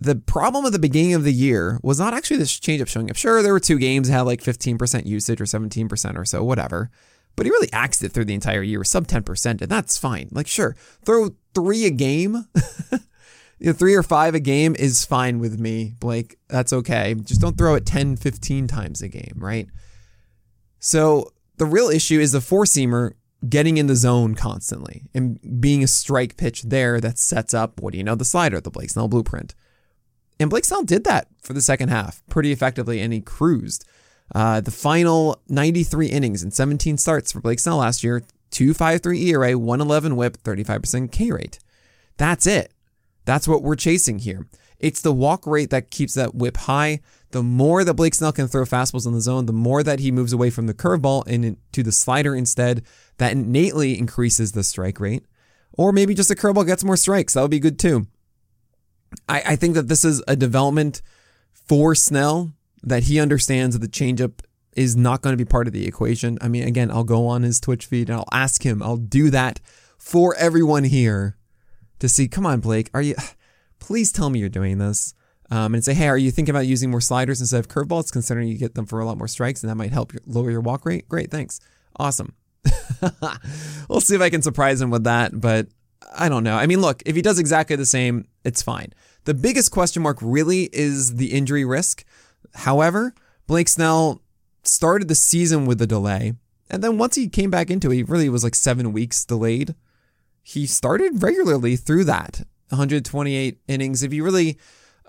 the 0.00 0.14
problem 0.14 0.64
at 0.64 0.72
the 0.72 0.78
beginning 0.78 1.14
of 1.14 1.24
the 1.24 1.32
year 1.32 1.80
was 1.82 1.98
not 1.98 2.14
actually 2.14 2.36
this 2.36 2.58
changeup 2.58 2.88
showing 2.88 3.10
up. 3.10 3.16
Sure, 3.16 3.42
there 3.42 3.52
were 3.52 3.60
two 3.60 3.78
games 3.78 4.08
that 4.08 4.14
had 4.14 4.22
like 4.22 4.40
15% 4.40 5.06
usage 5.06 5.40
or 5.40 5.44
17% 5.44 6.16
or 6.16 6.24
so, 6.24 6.44
whatever. 6.44 6.90
But 7.34 7.46
he 7.46 7.50
really 7.50 7.72
axed 7.72 8.02
it 8.02 8.10
through 8.10 8.24
the 8.24 8.34
entire 8.34 8.62
year, 8.62 8.82
sub 8.82 9.06
10%, 9.06 9.62
and 9.62 9.70
that's 9.70 9.96
fine. 9.96 10.28
Like, 10.32 10.48
sure, 10.48 10.76
throw 11.04 11.30
three 11.54 11.84
a 11.84 11.90
game. 11.90 12.46
you 13.58 13.66
know, 13.66 13.72
three 13.72 13.94
or 13.94 14.02
five 14.02 14.34
a 14.34 14.40
game 14.40 14.74
is 14.76 15.04
fine 15.04 15.38
with 15.38 15.58
me, 15.58 15.94
Blake. 16.00 16.36
That's 16.48 16.72
okay. 16.72 17.14
Just 17.14 17.40
don't 17.40 17.56
throw 17.56 17.74
it 17.74 17.86
10, 17.86 18.16
15 18.16 18.66
times 18.66 19.02
a 19.02 19.08
game, 19.08 19.34
right? 19.36 19.68
So 20.80 21.32
the 21.58 21.66
real 21.66 21.88
issue 21.88 22.20
is 22.20 22.32
the 22.32 22.40
four 22.40 22.64
seamer 22.64 23.12
getting 23.48 23.78
in 23.78 23.86
the 23.86 23.96
zone 23.96 24.34
constantly 24.34 25.04
and 25.14 25.60
being 25.60 25.84
a 25.84 25.88
strike 25.88 26.36
pitch 26.36 26.62
there 26.62 27.00
that 27.00 27.18
sets 27.18 27.54
up, 27.54 27.80
what 27.80 27.92
do 27.92 27.98
you 27.98 28.04
know, 28.04 28.16
the 28.16 28.24
slider, 28.24 28.60
the 28.60 28.70
Blake 28.70 28.90
Snell 28.90 29.08
blueprint. 29.08 29.54
And 30.40 30.50
Blake 30.50 30.64
Snell 30.64 30.84
did 30.84 31.04
that 31.04 31.28
for 31.42 31.52
the 31.52 31.60
second 31.60 31.88
half 31.88 32.22
pretty 32.28 32.52
effectively, 32.52 33.00
and 33.00 33.12
he 33.12 33.20
cruised. 33.20 33.84
Uh, 34.34 34.60
the 34.60 34.70
final 34.70 35.40
93 35.48 36.06
innings 36.08 36.42
and 36.42 36.52
17 36.52 36.98
starts 36.98 37.32
for 37.32 37.40
Blake 37.40 37.58
Snell 37.58 37.78
last 37.78 38.04
year 38.04 38.22
253 38.50 39.30
ERA, 39.30 39.58
111 39.58 40.16
whip, 40.16 40.38
35% 40.42 41.12
K 41.12 41.30
rate. 41.30 41.58
That's 42.16 42.46
it. 42.46 42.72
That's 43.24 43.48
what 43.48 43.62
we're 43.62 43.76
chasing 43.76 44.20
here. 44.20 44.46
It's 44.78 45.00
the 45.00 45.12
walk 45.12 45.46
rate 45.46 45.70
that 45.70 45.90
keeps 45.90 46.14
that 46.14 46.34
whip 46.34 46.56
high. 46.56 47.00
The 47.30 47.42
more 47.42 47.84
that 47.84 47.94
Blake 47.94 48.14
Snell 48.14 48.32
can 48.32 48.48
throw 48.48 48.64
fastballs 48.64 49.06
in 49.06 49.12
the 49.12 49.20
zone, 49.20 49.46
the 49.46 49.52
more 49.52 49.82
that 49.82 50.00
he 50.00 50.10
moves 50.10 50.32
away 50.32 50.50
from 50.50 50.66
the 50.66 50.74
curveball 50.74 51.26
and 51.26 51.56
to 51.72 51.82
the 51.82 51.92
slider 51.92 52.34
instead, 52.34 52.82
that 53.18 53.32
innately 53.32 53.98
increases 53.98 54.52
the 54.52 54.64
strike 54.64 55.00
rate. 55.00 55.24
Or 55.72 55.92
maybe 55.92 56.14
just 56.14 56.30
a 56.30 56.34
curveball 56.34 56.66
gets 56.66 56.84
more 56.84 56.96
strikes. 56.96 57.34
That 57.34 57.42
would 57.42 57.50
be 57.50 57.60
good 57.60 57.78
too. 57.78 58.06
I, 59.28 59.42
I 59.46 59.56
think 59.56 59.74
that 59.74 59.88
this 59.88 60.04
is 60.04 60.22
a 60.28 60.36
development 60.36 61.02
for 61.52 61.94
Snell 61.94 62.52
that 62.82 63.04
he 63.04 63.20
understands 63.20 63.78
that 63.78 63.80
the 63.80 63.88
changeup 63.88 64.40
is 64.74 64.96
not 64.96 65.22
going 65.22 65.32
to 65.32 65.44
be 65.44 65.48
part 65.48 65.66
of 65.66 65.72
the 65.72 65.86
equation. 65.86 66.38
I 66.40 66.48
mean, 66.48 66.66
again, 66.66 66.90
I'll 66.90 67.04
go 67.04 67.26
on 67.26 67.42
his 67.42 67.60
Twitch 67.60 67.86
feed 67.86 68.08
and 68.08 68.18
I'll 68.18 68.28
ask 68.32 68.64
him. 68.64 68.82
I'll 68.82 68.96
do 68.96 69.30
that 69.30 69.60
for 69.98 70.34
everyone 70.36 70.84
here 70.84 71.36
to 71.98 72.08
see. 72.08 72.28
Come 72.28 72.46
on, 72.46 72.60
Blake, 72.60 72.90
are 72.94 73.02
you? 73.02 73.14
Please 73.80 74.12
tell 74.12 74.30
me 74.30 74.38
you're 74.40 74.48
doing 74.48 74.78
this. 74.78 75.14
Um, 75.50 75.72
and 75.72 75.82
say, 75.82 75.94
hey, 75.94 76.08
are 76.08 76.18
you 76.18 76.30
thinking 76.30 76.54
about 76.54 76.66
using 76.66 76.90
more 76.90 77.00
sliders 77.00 77.40
instead 77.40 77.60
of 77.60 77.68
curveballs, 77.68 78.12
considering 78.12 78.48
you 78.48 78.58
get 78.58 78.74
them 78.74 78.84
for 78.84 79.00
a 79.00 79.06
lot 79.06 79.16
more 79.16 79.28
strikes, 79.28 79.62
and 79.62 79.70
that 79.70 79.76
might 79.76 79.92
help 79.92 80.12
lower 80.26 80.50
your 80.50 80.60
walk 80.60 80.84
rate? 80.84 81.08
Great, 81.08 81.30
thanks. 81.30 81.58
Awesome. 81.96 82.34
we'll 83.88 84.02
see 84.02 84.14
if 84.14 84.20
I 84.20 84.28
can 84.28 84.42
surprise 84.42 84.78
him 84.80 84.90
with 84.90 85.04
that, 85.04 85.40
but 85.40 85.68
I 86.16 86.28
don't 86.28 86.44
know. 86.44 86.56
I 86.56 86.66
mean, 86.66 86.80
look, 86.80 87.02
if 87.06 87.16
he 87.16 87.22
does 87.22 87.38
exactly 87.38 87.76
the 87.76 87.86
same, 87.86 88.28
it's 88.44 88.62
fine. 88.62 88.92
The 89.24 89.34
biggest 89.34 89.70
question 89.70 90.02
mark 90.02 90.18
really 90.20 90.70
is 90.72 91.16
the 91.16 91.32
injury 91.32 91.64
risk. 91.64 92.04
However, 92.54 93.14
Blake 93.46 93.68
Snell 93.68 94.22
started 94.62 95.08
the 95.08 95.14
season 95.14 95.66
with 95.66 95.80
a 95.82 95.86
delay, 95.86 96.34
and 96.70 96.82
then 96.82 96.98
once 96.98 97.16
he 97.16 97.28
came 97.28 97.50
back 97.50 97.70
into 97.70 97.90
it, 97.90 97.96
he 97.96 98.02
really 98.02 98.28
was 98.28 98.44
like 98.44 98.54
seven 98.54 98.92
weeks 98.92 99.24
delayed. 99.24 99.74
He 100.42 100.66
started 100.66 101.22
regularly 101.22 101.76
through 101.76 102.04
that 102.04 102.46
128 102.70 103.58
innings. 103.68 104.02
If 104.02 104.12
you 104.12 104.24
really 104.24 104.58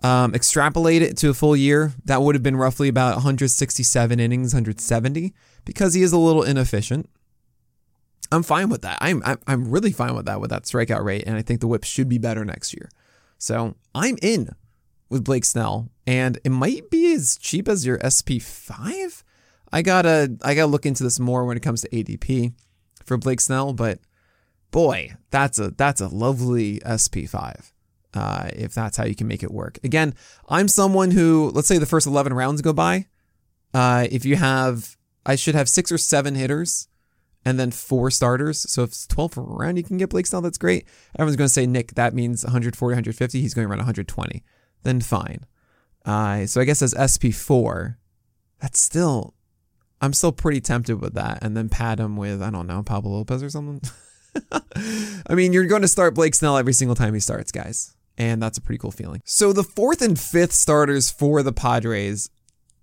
um, 0.04 0.34
extrapolate 0.34 1.02
it 1.02 1.18
to 1.18 1.30
a 1.30 1.34
full 1.34 1.56
year, 1.56 1.94
that 2.06 2.22
would 2.22 2.36
have 2.36 2.44
been 2.44 2.58
roughly 2.58 2.88
about 2.88 3.16
167 3.16 4.20
innings, 4.20 4.54
170, 4.54 5.34
because 5.66 5.94
he 5.94 6.02
is 6.02 6.14
a 6.14 6.18
little 6.18 6.44
inefficient. 6.44 7.10
I'm 8.32 8.44
fine 8.44 8.70
with 8.70 8.84
that. 8.84 9.00
I'm, 9.02 9.24
I'm 9.48 9.72
really 9.72 9.92
fine 9.92 10.16
with 10.16 10.26
that 10.26 10.40
with 10.40 10.52
that 10.52 10.64
strikeout 10.64 11.04
rate, 11.04 11.24
and 11.26 11.36
I 11.36 11.42
think 11.42 11.62
the 11.62 11.68
whip 11.68 11.84
should 11.84 12.08
be 12.08 12.18
better 12.18 12.46
next 12.46 12.74
year. 12.74 12.90
So 13.38 13.76
I'm 13.96 14.18
in 14.22 14.50
with 15.10 15.24
Blake 15.24 15.46
Snell, 15.46 15.90
and 16.06 16.40
it 16.44 16.52
might 16.52 16.90
be 16.90 17.14
as 17.14 17.38
cheap 17.38 17.68
as 17.68 17.86
your 17.86 18.00
SP 18.06 18.38
five. 18.42 19.24
I 19.72 19.82
gotta 19.82 20.38
I 20.44 20.54
gotta 20.54 20.68
look 20.68 20.86
into 20.86 21.04
this 21.04 21.20
more 21.20 21.46
when 21.46 21.58
it 21.58 21.64
comes 21.64 21.82
to 21.82 21.90
ADP 21.90 22.54
for 23.04 23.18
Blake 23.18 23.42
Snell, 23.42 23.74
but 23.74 24.00
boy, 24.72 25.16
that's 25.32 25.58
a 25.58 25.72
that's 25.72 26.02
a 26.02 26.08
lovely 26.08 26.82
SP 26.86 27.26
five. 27.28 27.74
Uh, 28.14 28.50
if 28.56 28.74
that's 28.74 28.98
how 28.98 29.06
you 29.06 29.16
can 29.16 29.28
make 29.28 29.44
it 29.44 29.52
work. 29.52 29.78
Again, 29.84 30.16
I'm 30.48 30.68
someone 30.68 31.12
who 31.12 31.52
let's 31.54 31.68
say 31.68 31.78
the 31.78 31.86
first 31.86 32.08
11 32.08 32.34
rounds 32.34 32.62
go 32.62 32.74
by. 32.74 33.06
Uh, 33.72 34.08
if 34.10 34.26
you 34.26 34.36
have, 34.36 34.98
I 35.28 35.36
should 35.36 35.54
have 35.54 35.70
six 35.70 35.92
or 35.92 36.00
seven 36.00 36.34
hitters 36.34 36.88
and 37.46 37.60
then 37.60 37.72
four 37.72 38.12
starters. 38.12 38.70
So 38.70 38.84
if 38.84 38.90
it's 38.90 39.08
12 39.08 39.34
for 39.34 39.44
round, 39.44 39.78
you 39.78 39.84
can 39.84 39.98
get 39.98 40.10
Blake 40.10 40.28
Snell. 40.28 40.42
That's 40.42 40.58
great. 40.58 40.86
Everyone's 41.18 41.38
going 41.38 41.48
to 41.48 41.54
say, 41.54 41.66
Nick, 41.66 41.96
that 41.96 42.14
means 42.14 42.44
140, 42.44 42.94
150. 42.94 43.42
He's 43.42 43.54
going 43.54 43.66
to 43.66 43.70
around 43.70 43.80
120. 43.80 44.44
Then 44.84 45.02
fine. 45.02 45.46
Uh, 46.06 46.46
so 46.46 46.62
I 46.62 46.66
guess 46.66 46.82
as 46.82 46.94
SP4, 46.94 47.96
that's 48.62 48.80
still, 48.80 49.34
I'm 50.02 50.14
still 50.14 50.32
pretty 50.32 50.62
tempted 50.62 51.02
with 51.02 51.14
that. 51.14 51.40
And 51.42 51.56
then 51.56 51.70
pad 51.70 52.00
him 52.00 52.18
with, 52.18 52.42
I 52.42 52.50
don't 52.50 52.68
know, 52.68 52.84
Pablo 52.84 53.12
Lopez 53.12 53.44
or 53.44 53.50
something. 53.50 53.82
I 55.28 55.36
mean, 55.36 55.54
you're 55.54 55.66
going 55.66 55.82
to 55.82 55.88
start 55.88 56.16
Blake 56.16 56.36
Snell 56.36 56.58
every 56.58 56.74
single 56.74 56.96
time 56.96 57.14
he 57.14 57.20
starts, 57.20 57.52
guys. 57.52 57.96
And 58.18 58.44
that's 58.44 58.58
a 58.58 58.62
pretty 58.62 58.80
cool 58.80 58.92
feeling. 58.92 59.22
So 59.24 59.54
the 59.54 59.64
fourth 59.64 60.02
and 60.02 60.20
fifth 60.20 60.52
starters 60.52 61.10
for 61.10 61.42
the 61.42 61.54
Padres, 61.54 62.30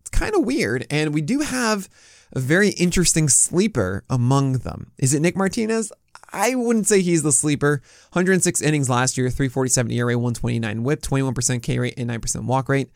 it's 0.07 0.19
kind 0.19 0.35
of 0.35 0.45
weird. 0.45 0.87
And 0.89 1.13
we 1.13 1.21
do 1.21 1.41
have 1.41 1.89
a 2.33 2.39
very 2.39 2.71
interesting 2.71 3.29
sleeper 3.29 4.05
among 4.09 4.59
them. 4.59 4.93
Is 4.99 5.15
it 5.15 5.21
Nick 5.21 5.37
Martinez? 5.37 5.93
I 6.33 6.55
wouldn't 6.55 6.87
say 6.87 7.01
he's 7.01 7.23
the 7.23 7.33
sleeper. 7.33 7.83
106 8.13 8.61
innings 8.61 8.89
last 8.89 9.17
year, 9.17 9.31
347 9.31 9.91
ERA, 9.93 10.17
129 10.17 10.83
whip, 10.85 11.03
21% 11.03 11.63
K 11.63 11.79
rate, 11.79 11.95
and 11.97 12.11
9% 12.11 12.45
walk 12.45 12.69
rate. 12.69 12.91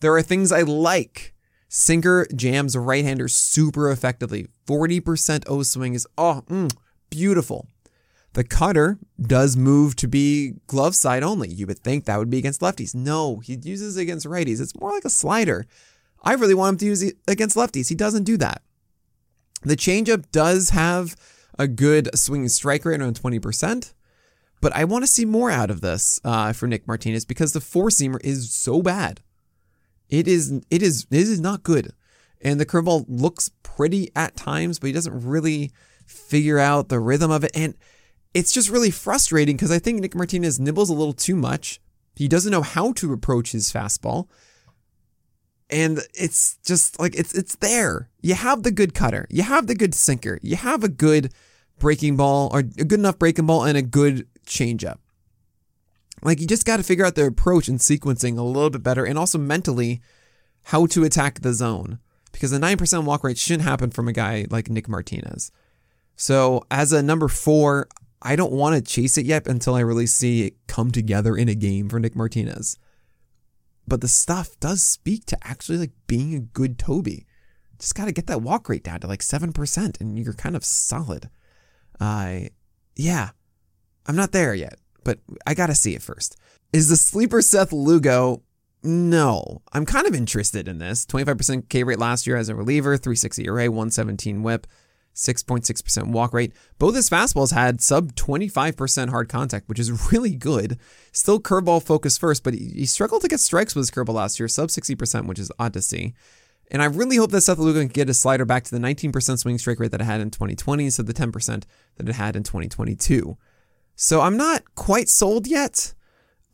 There 0.00 0.14
are 0.14 0.22
things 0.22 0.52
I 0.52 0.62
like. 0.62 1.34
Sinker 1.68 2.26
jams 2.34 2.76
right 2.76 3.04
hander 3.04 3.28
super 3.28 3.90
effectively. 3.90 4.48
40% 4.66 5.44
O 5.48 5.62
swing 5.62 5.94
is, 5.94 6.06
oh, 6.18 6.42
mm, 6.48 6.74
beautiful. 7.08 7.66
The 8.34 8.44
cutter 8.44 8.98
does 9.20 9.56
move 9.56 9.96
to 9.96 10.08
be 10.08 10.54
glove 10.66 10.94
side 10.94 11.22
only. 11.22 11.48
You 11.48 11.66
would 11.66 11.78
think 11.78 12.04
that 12.04 12.18
would 12.18 12.30
be 12.30 12.38
against 12.38 12.60
lefties. 12.60 12.94
No, 12.94 13.40
he 13.40 13.54
uses 13.54 13.96
it 13.96 14.02
against 14.02 14.26
righties. 14.26 14.60
It's 14.60 14.78
more 14.78 14.90
like 14.90 15.04
a 15.04 15.10
slider. 15.10 15.66
I 16.22 16.34
really 16.34 16.54
want 16.54 16.74
him 16.74 16.78
to 16.78 16.86
use 16.86 17.02
it 17.02 17.16
against 17.26 17.56
lefties. 17.56 17.88
He 17.88 17.94
doesn't 17.94 18.24
do 18.24 18.36
that. 18.38 18.62
The 19.62 19.76
changeup 19.76 20.30
does 20.32 20.70
have 20.70 21.16
a 21.58 21.68
good 21.68 22.16
swing 22.16 22.48
strike 22.48 22.84
rate 22.84 23.00
around 23.00 23.20
20%, 23.20 23.92
but 24.60 24.74
I 24.74 24.84
want 24.84 25.04
to 25.04 25.10
see 25.10 25.24
more 25.24 25.50
out 25.50 25.70
of 25.70 25.80
this 25.80 26.20
uh, 26.24 26.52
for 26.52 26.66
Nick 26.66 26.86
Martinez 26.86 27.24
because 27.24 27.52
the 27.52 27.60
four 27.60 27.88
seamer 27.88 28.22
is 28.24 28.52
so 28.52 28.82
bad. 28.82 29.20
It 30.08 30.28
is 30.28 30.52
it 30.70 30.82
is 30.82 31.06
it 31.10 31.20
is 31.20 31.40
not 31.40 31.62
good. 31.62 31.92
And 32.40 32.58
the 32.58 32.66
curveball 32.66 33.04
looks 33.08 33.50
pretty 33.62 34.10
at 34.16 34.36
times, 34.36 34.78
but 34.78 34.88
he 34.88 34.92
doesn't 34.92 35.24
really 35.24 35.70
figure 36.04 36.58
out 36.58 36.88
the 36.88 37.00
rhythm 37.00 37.30
of 37.30 37.44
it. 37.44 37.52
And 37.54 37.74
it's 38.34 38.52
just 38.52 38.68
really 38.68 38.90
frustrating 38.90 39.56
because 39.56 39.70
I 39.70 39.78
think 39.78 40.00
Nick 40.00 40.14
Martinez 40.14 40.58
nibbles 40.58 40.90
a 40.90 40.94
little 40.94 41.12
too 41.12 41.36
much. 41.36 41.80
He 42.16 42.28
doesn't 42.28 42.50
know 42.50 42.62
how 42.62 42.92
to 42.94 43.12
approach 43.12 43.52
his 43.52 43.72
fastball 43.72 44.28
and 45.72 46.00
it's 46.14 46.58
just 46.64 47.00
like 47.00 47.16
it's 47.16 47.34
it's 47.34 47.56
there. 47.56 48.10
You 48.20 48.34
have 48.34 48.62
the 48.62 48.70
good 48.70 48.94
cutter, 48.94 49.26
you 49.30 49.42
have 49.42 49.66
the 49.66 49.74
good 49.74 49.94
sinker, 49.94 50.38
you 50.42 50.54
have 50.54 50.84
a 50.84 50.88
good 50.88 51.32
breaking 51.78 52.16
ball 52.16 52.50
or 52.52 52.60
a 52.60 52.62
good 52.62 53.00
enough 53.00 53.18
breaking 53.18 53.46
ball 53.46 53.64
and 53.64 53.76
a 53.76 53.82
good 53.82 54.28
changeup. 54.46 54.98
Like 56.22 56.40
you 56.40 56.46
just 56.46 56.66
got 56.66 56.76
to 56.76 56.84
figure 56.84 57.04
out 57.04 57.16
the 57.16 57.26
approach 57.26 57.66
and 57.66 57.80
sequencing 57.80 58.38
a 58.38 58.42
little 58.42 58.70
bit 58.70 58.82
better, 58.82 59.04
and 59.04 59.18
also 59.18 59.38
mentally 59.38 60.00
how 60.64 60.86
to 60.86 61.04
attack 61.04 61.40
the 61.40 61.54
zone 61.54 61.98
because 62.30 62.50
the 62.50 62.58
nine 62.58 62.76
percent 62.76 63.04
walk 63.04 63.24
rate 63.24 63.38
shouldn't 63.38 63.64
happen 63.68 63.90
from 63.90 64.06
a 64.06 64.12
guy 64.12 64.46
like 64.50 64.68
Nick 64.68 64.88
Martinez. 64.88 65.50
So 66.14 66.64
as 66.70 66.92
a 66.92 67.02
number 67.02 67.28
four, 67.28 67.88
I 68.20 68.36
don't 68.36 68.52
want 68.52 68.76
to 68.76 68.82
chase 68.82 69.16
it 69.16 69.24
yet 69.24 69.46
until 69.46 69.74
I 69.74 69.80
really 69.80 70.06
see 70.06 70.46
it 70.46 70.54
come 70.68 70.90
together 70.90 71.34
in 71.34 71.48
a 71.48 71.54
game 71.54 71.88
for 71.88 71.98
Nick 71.98 72.14
Martinez 72.14 72.76
but 73.86 74.00
the 74.00 74.08
stuff 74.08 74.58
does 74.60 74.82
speak 74.82 75.26
to 75.26 75.38
actually 75.42 75.78
like 75.78 75.92
being 76.06 76.34
a 76.34 76.40
good 76.40 76.78
Toby. 76.78 77.26
Just 77.78 77.94
got 77.94 78.04
to 78.04 78.12
get 78.12 78.26
that 78.28 78.42
walk 78.42 78.68
rate 78.68 78.84
down 78.84 79.00
to 79.00 79.06
like 79.06 79.20
7% 79.20 80.00
and 80.00 80.18
you're 80.18 80.34
kind 80.34 80.54
of 80.54 80.64
solid. 80.64 81.30
Uh, 82.00 82.40
yeah, 82.94 83.30
I'm 84.06 84.16
not 84.16 84.32
there 84.32 84.54
yet, 84.54 84.78
but 85.04 85.18
I 85.46 85.54
got 85.54 85.66
to 85.66 85.74
see 85.74 85.94
it 85.94 86.02
first. 86.02 86.36
Is 86.72 86.88
the 86.88 86.96
sleeper 86.96 87.42
Seth 87.42 87.72
Lugo? 87.72 88.42
No, 88.84 89.62
I'm 89.72 89.86
kind 89.86 90.06
of 90.06 90.14
interested 90.14 90.66
in 90.66 90.78
this. 90.78 91.06
25% 91.06 91.68
K 91.68 91.84
rate 91.84 91.98
last 91.98 92.26
year 92.26 92.36
as 92.36 92.48
a 92.48 92.54
reliever, 92.54 92.96
360 92.96 93.46
ERA, 93.46 93.70
117 93.70 94.42
whip. 94.42 94.66
6.6% 95.14 96.06
walk 96.08 96.32
rate. 96.32 96.52
Both 96.78 96.94
his 96.94 97.10
fastballs 97.10 97.52
had 97.52 97.80
sub 97.80 98.14
25% 98.14 99.10
hard 99.10 99.28
contact, 99.28 99.68
which 99.68 99.78
is 99.78 100.12
really 100.12 100.34
good. 100.34 100.78
Still 101.12 101.40
curveball 101.40 101.82
focused 101.82 102.20
first, 102.20 102.44
but 102.44 102.54
he, 102.54 102.86
struggled 102.86 103.22
to 103.22 103.28
get 103.28 103.40
strikes 103.40 103.74
with 103.74 103.82
his 103.82 103.90
curveball 103.90 104.14
last 104.14 104.38
year, 104.38 104.48
sub 104.48 104.68
60%, 104.68 105.26
which 105.26 105.38
is 105.38 105.52
odd 105.58 105.72
to 105.74 105.82
see. 105.82 106.14
And 106.70 106.82
I 106.82 106.86
really 106.86 107.16
hope 107.16 107.30
that 107.32 107.42
Seth 107.42 107.58
Lugo 107.58 107.80
can 107.80 107.88
get 107.88 108.08
his 108.08 108.18
slider 108.18 108.46
back 108.46 108.64
to 108.64 108.70
the 108.70 108.78
19% 108.78 109.38
swing 109.38 109.58
strike 109.58 109.78
rate 109.78 109.90
that 109.90 110.00
it 110.00 110.04
had 110.04 110.20
in 110.20 110.30
2020 110.30 110.86
instead 110.86 111.06
of 111.08 111.14
the 111.14 111.26
10% 111.26 111.64
that 111.96 112.08
it 112.08 112.14
had 112.14 112.34
in 112.34 112.42
2022. 112.42 113.36
So 113.94 114.22
I'm 114.22 114.38
not 114.38 114.62
quite 114.74 115.08
sold 115.10 115.46
yet. 115.46 115.92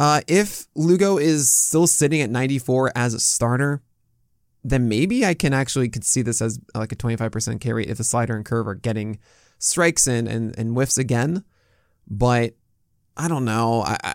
Uh, 0.00 0.20
if 0.26 0.66
Lugo 0.74 1.18
is 1.18 1.52
still 1.52 1.86
sitting 1.86 2.20
at 2.20 2.30
94 2.30 2.92
as 2.96 3.14
a 3.14 3.20
starter, 3.20 3.82
then 4.64 4.88
maybe 4.88 5.24
I 5.24 5.34
can 5.34 5.52
actually 5.52 5.88
could 5.88 6.04
see 6.04 6.22
this 6.22 6.42
as 6.42 6.58
like 6.74 6.92
a 6.92 6.96
25% 6.96 7.60
K 7.60 7.72
rate 7.72 7.88
if 7.88 7.98
the 7.98 8.04
slider 8.04 8.36
and 8.36 8.44
curve 8.44 8.66
are 8.66 8.74
getting 8.74 9.18
strikes 9.58 10.06
in 10.06 10.26
and, 10.26 10.56
and 10.58 10.72
whiffs 10.74 10.98
again. 10.98 11.44
But 12.08 12.54
I 13.16 13.28
don't 13.28 13.44
know. 13.44 13.82
I 13.82 14.14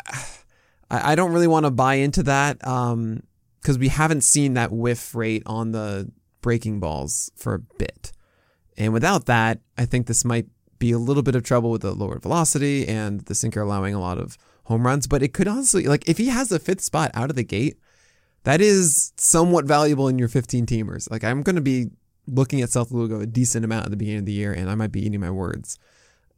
I, 0.93 1.11
I 1.11 1.15
don't 1.15 1.33
really 1.33 1.47
want 1.47 1.65
to 1.65 1.71
buy 1.71 1.95
into 1.95 2.23
that 2.23 2.65
um, 2.65 3.23
because 3.61 3.77
we 3.77 3.87
haven't 3.87 4.21
seen 4.21 4.53
that 4.53 4.71
whiff 4.71 5.15
rate 5.15 5.43
on 5.45 5.71
the 5.71 6.11
breaking 6.41 6.79
balls 6.79 7.31
for 7.35 7.55
a 7.55 7.59
bit. 7.59 8.11
And 8.77 8.93
without 8.93 9.25
that, 9.25 9.59
I 9.77 9.85
think 9.85 10.07
this 10.07 10.23
might 10.23 10.47
be 10.79 10.91
a 10.91 10.97
little 10.97 11.23
bit 11.23 11.35
of 11.35 11.43
trouble 11.43 11.71
with 11.71 11.81
the 11.81 11.93
lower 11.93 12.19
velocity 12.19 12.87
and 12.87 13.21
the 13.21 13.35
sinker 13.35 13.61
allowing 13.61 13.93
a 13.93 13.99
lot 13.99 14.17
of 14.17 14.37
home 14.65 14.85
runs. 14.85 15.07
But 15.07 15.23
it 15.23 15.33
could 15.33 15.47
honestly, 15.47 15.85
like, 15.85 16.07
if 16.07 16.17
he 16.17 16.27
has 16.27 16.49
the 16.49 16.59
fifth 16.59 16.81
spot 16.81 17.11
out 17.13 17.29
of 17.29 17.35
the 17.35 17.43
gate, 17.43 17.77
That 18.43 18.61
is 18.61 19.13
somewhat 19.17 19.65
valuable 19.65 20.07
in 20.07 20.19
your 20.19 20.27
15 20.27 20.65
teamers. 20.65 21.09
Like 21.09 21.23
I'm 21.23 21.43
going 21.43 21.55
to 21.55 21.61
be 21.61 21.91
looking 22.27 22.61
at 22.61 22.69
Seth 22.69 22.91
Lugo 22.91 23.21
a 23.21 23.25
decent 23.25 23.65
amount 23.65 23.85
at 23.85 23.91
the 23.91 23.97
beginning 23.97 24.19
of 24.19 24.25
the 24.25 24.33
year, 24.33 24.53
and 24.53 24.69
I 24.69 24.75
might 24.75 24.91
be 24.91 25.05
eating 25.05 25.19
my 25.19 25.31
words. 25.31 25.79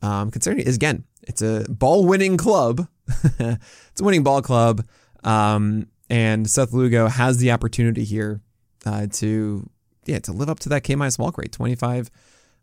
Um, 0.01 0.29
concerning 0.31 0.65
is 0.65 0.75
again, 0.75 1.03
it's 1.23 1.41
a 1.41 1.65
ball 1.69 2.05
winning 2.05 2.37
club. 2.37 2.87
it's 3.39 4.01
a 4.01 4.03
winning 4.03 4.23
ball 4.23 4.41
club. 4.41 4.85
Um, 5.23 5.87
and 6.09 6.49
Seth 6.49 6.73
Lugo 6.73 7.07
has 7.07 7.37
the 7.37 7.51
opportunity 7.51 8.03
here 8.03 8.41
uh, 8.85 9.07
to 9.13 9.67
yeah 10.05 10.19
to 10.19 10.31
live 10.31 10.49
up 10.49 10.59
to 10.61 10.69
that 10.69 10.83
K 10.83 10.95
minus 10.95 11.17
walk 11.17 11.37
rate, 11.39 11.51
25.4% 11.51 12.11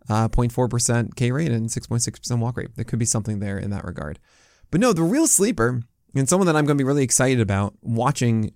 uh, 0.08 1.08
K 1.16 1.32
rate 1.32 1.50
and 1.50 1.68
6.6% 1.68 2.38
walk 2.38 2.56
rate. 2.56 2.76
There 2.76 2.84
could 2.84 3.00
be 3.00 3.04
something 3.04 3.40
there 3.40 3.58
in 3.58 3.70
that 3.70 3.84
regard. 3.84 4.20
But 4.70 4.80
no, 4.80 4.92
the 4.92 5.02
real 5.02 5.26
sleeper 5.26 5.82
and 6.14 6.28
someone 6.28 6.46
that 6.46 6.54
I'm 6.56 6.64
going 6.64 6.78
to 6.78 6.82
be 6.82 6.87
really 6.87 7.02
excited 7.02 7.40
about 7.40 7.75
watching 7.82 8.52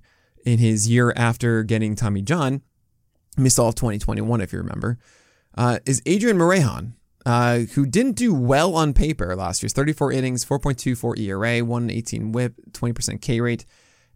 in 0.46 0.58
his 0.58 0.88
year 0.88 1.12
after 1.16 1.64
getting 1.64 1.96
Tommy 1.96 2.22
John, 2.22 2.62
missed 3.36 3.58
all 3.58 3.68
of 3.68 3.74
2021 3.74 4.40
if 4.40 4.52
you 4.52 4.58
remember, 4.60 4.98
uh, 5.56 5.80
is 5.84 6.00
Adrian 6.06 6.38
Morejon. 6.38 6.92
Uh, 7.26 7.66
who 7.74 7.84
didn't 7.84 8.12
do 8.12 8.32
well 8.32 8.76
on 8.76 8.94
paper 8.94 9.34
last 9.34 9.60
year. 9.60 9.68
34 9.68 10.12
innings, 10.12 10.44
4.24 10.44 11.18
ERA, 11.18 11.64
118 11.64 12.30
whip, 12.30 12.54
20% 12.70 13.20
K 13.20 13.40
rate 13.40 13.66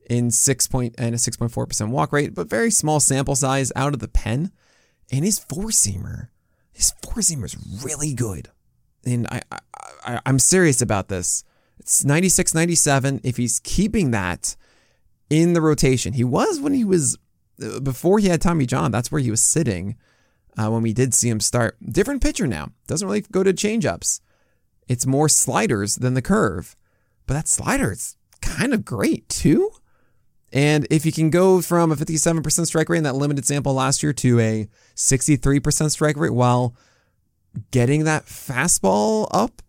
in 0.09 0.31
6 0.31 0.69
point 0.69 0.95
and 0.97 1.13
a 1.13 1.19
6.4% 1.19 1.89
walk 1.89 2.13
rate, 2.13 2.37
but 2.37 2.49
very 2.49 2.71
small 2.71 3.01
sample 3.01 3.35
size 3.35 3.73
out 3.75 3.95
of 3.95 3.99
the 3.99 4.07
pen. 4.07 4.53
And 5.11 5.25
his 5.25 5.41
four 5.41 5.71
seamer, 5.71 6.29
his 6.73 6.93
four 7.03 7.15
seamer 7.15 7.47
is 7.47 7.57
really 7.85 8.15
good. 8.15 8.51
And 9.05 9.27
I, 9.27 9.43
I, 9.51 9.59
I 10.05 10.21
I'm 10.25 10.39
serious 10.39 10.81
about 10.81 11.09
this. 11.09 11.43
It's 11.81 12.05
96, 12.05 12.55
97. 12.55 13.23
If 13.25 13.39
he's 13.39 13.59
keeping 13.65 14.13
that 14.13 14.55
in 15.31 15.53
the 15.53 15.61
rotation, 15.61 16.13
he 16.13 16.25
was 16.25 16.61
when 16.61 16.75
he 16.75 16.85
was 16.85 17.17
before 17.83 18.19
he 18.19 18.29
had 18.29 18.43
Tommy 18.43 18.67
John. 18.67 18.91
That's 18.91 19.13
where 19.13 19.21
he 19.21 19.31
was 19.31 19.43
sitting 19.43 19.97
uh, 20.59 20.69
when 20.71 20.83
we 20.83 20.93
did 20.93 21.15
see 21.15 21.29
him 21.29 21.41
start. 21.41 21.77
Different 21.85 22.23
pitcher 22.23 22.47
now. 22.47 22.71
Doesn't 22.87 23.07
really 23.07 23.25
go 23.31 23.43
to 23.43 23.53
changeups. 23.53 24.21
It's 24.89 25.07
more 25.07 25.29
sliders 25.29 25.97
than 25.97 26.15
the 26.15 26.23
curve. 26.23 26.75
But 27.27 27.35
that 27.35 27.49
slider 27.49 27.93
is 27.93 28.17
kind 28.43 28.75
of 28.75 28.85
great 28.85 29.29
too. 29.29 29.71
And 30.53 30.87
if 30.91 31.07
you 31.07 31.13
can 31.13 31.31
go 31.31 31.61
from 31.61 31.93
a 31.93 31.97
57% 31.97 32.67
strike 32.67 32.89
rate 32.89 32.99
in 32.99 33.05
that 33.05 33.15
limited 33.15 33.47
sample 33.47 33.75
last 33.75 34.03
year 34.03 34.13
to 34.15 34.41
a 34.41 34.69
63% 34.97 35.91
strike 35.93 36.17
rate 36.17 36.35
while 36.35 36.75
getting 37.71 38.03
that 38.05 38.27
fastball 38.27 39.29
up 39.31 39.63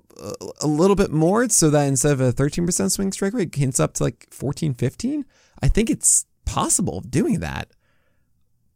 a 0.61 0.67
little 0.67 0.95
bit 0.95 1.11
more 1.11 1.49
so 1.49 1.69
that 1.69 1.85
instead 1.85 2.13
of 2.13 2.21
a 2.21 2.31
13% 2.31 2.91
swing 2.91 3.11
strike 3.11 3.33
rate 3.33 3.47
it 3.47 3.55
hints 3.55 3.79
up 3.79 3.93
to 3.93 4.03
like 4.03 4.27
14, 4.31 4.73
15, 4.73 5.25
I 5.61 5.67
think 5.67 5.89
it's 5.89 6.25
possible 6.45 7.01
doing 7.01 7.39
that. 7.39 7.69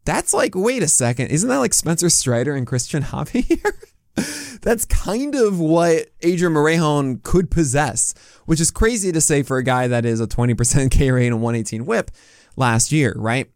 That's 0.06 0.34
like, 0.34 0.54
wait 0.56 0.84
a 0.84 0.88
second, 0.88 1.28
isn't 1.28 1.50
that 1.50 1.58
like 1.58 1.74
Spencer 1.74 2.10
Strider 2.10 2.56
and 2.56 2.68
Cristian 2.68 3.04
Javier? 3.04 3.72
That's 4.62 4.86
kind 4.86 5.36
of 5.36 5.60
what 5.60 6.08
Adrian 6.22 6.54
Morejon 6.54 7.22
could 7.24 7.52
possess, 7.52 8.14
which 8.46 8.62
is 8.62 8.72
crazy 8.72 9.12
to 9.12 9.20
say 9.20 9.44
for 9.44 9.58
a 9.58 9.64
guy 9.64 9.88
that 9.88 10.06
is 10.06 10.22
a 10.22 10.28
20% 10.28 10.92
K 10.92 11.12
rate 11.12 11.28
and 11.28 11.42
118 11.42 11.86
whip 11.86 12.12
last 12.56 12.92
year, 12.92 13.14
right? 13.18 13.50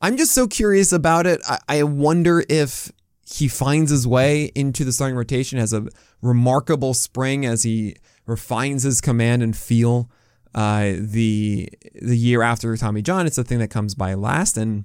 I'm 0.00 0.16
just 0.16 0.32
so 0.32 0.48
curious 0.48 0.92
about 0.92 1.26
it. 1.26 1.40
I, 1.48 1.58
I 1.68 1.82
wonder 1.84 2.44
if 2.48 2.90
he 3.24 3.48
finds 3.48 3.90
his 3.90 4.06
way 4.06 4.50
into 4.54 4.84
the 4.84 4.92
starting 4.92 5.16
rotation, 5.16 5.58
has 5.58 5.72
a 5.72 5.86
remarkable 6.20 6.92
spring 6.92 7.46
as 7.46 7.62
he 7.62 7.96
refines 8.26 8.82
his 8.82 9.00
command 9.00 9.42
and 9.42 9.56
feel. 9.56 10.10
Uh, 10.54 10.92
the 10.98 11.68
the 12.00 12.16
year 12.16 12.42
after 12.42 12.76
Tommy 12.76 13.02
John, 13.02 13.26
it's 13.26 13.36
the 13.36 13.44
thing 13.44 13.58
that 13.60 13.68
comes 13.68 13.94
by 13.94 14.14
last, 14.14 14.56
and 14.56 14.84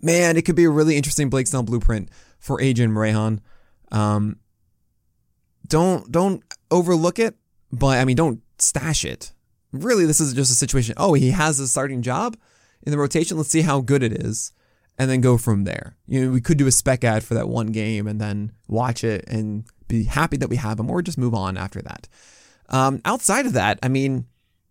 man, 0.00 0.36
it 0.36 0.42
could 0.42 0.56
be 0.56 0.64
a 0.64 0.70
really 0.70 0.96
interesting 0.96 1.28
Blake 1.28 1.46
Snell 1.46 1.62
blueprint 1.62 2.08
for 2.38 2.60
Adrian 2.60 2.90
Morejon. 2.90 3.40
Um, 3.90 4.36
don't 5.66 6.10
don't 6.10 6.42
overlook 6.70 7.18
it, 7.18 7.36
but 7.70 7.98
I 7.98 8.04
mean, 8.04 8.16
don't 8.16 8.40
stash 8.58 9.04
it. 9.04 9.32
Really, 9.72 10.06
this 10.06 10.20
is 10.20 10.32
just 10.32 10.50
a 10.50 10.54
situation. 10.54 10.94
Oh, 10.96 11.14
he 11.14 11.30
has 11.30 11.60
a 11.60 11.68
starting 11.68 12.02
job 12.02 12.36
in 12.82 12.92
the 12.92 12.98
rotation. 12.98 13.36
Let's 13.36 13.50
see 13.50 13.62
how 13.62 13.80
good 13.80 14.02
it 14.02 14.12
is 14.12 14.52
and 14.98 15.10
then 15.10 15.20
go 15.20 15.38
from 15.38 15.64
there. 15.64 15.96
You 16.06 16.24
know, 16.24 16.32
we 16.32 16.40
could 16.40 16.58
do 16.58 16.66
a 16.66 16.72
spec 16.72 17.04
ad 17.04 17.24
for 17.24 17.34
that 17.34 17.48
one 17.48 17.68
game 17.68 18.06
and 18.06 18.20
then 18.20 18.52
watch 18.68 19.04
it 19.04 19.24
and 19.26 19.64
be 19.88 20.04
happy 20.04 20.36
that 20.38 20.48
we 20.48 20.56
have 20.56 20.78
him, 20.78 20.90
or 20.90 21.02
just 21.02 21.18
move 21.18 21.34
on 21.34 21.56
after 21.56 21.82
that. 21.82 22.08
Um, 22.68 23.00
outside 23.04 23.46
of 23.46 23.52
that, 23.54 23.78
I 23.82 23.88
mean, 23.88 24.26